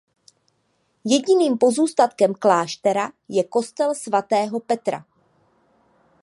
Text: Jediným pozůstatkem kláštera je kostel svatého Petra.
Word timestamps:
Jediným 1.05 1.57
pozůstatkem 1.57 2.33
kláštera 2.33 3.11
je 3.29 3.43
kostel 3.43 3.95
svatého 3.95 4.59
Petra. 4.59 5.05